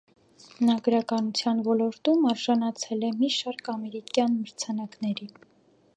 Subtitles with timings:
[0.67, 5.33] Նա գրականության ոլորտում արժանացել է մի շարք ամերիկյան մրցանակների։